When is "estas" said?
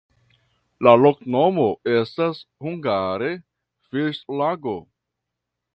1.93-2.41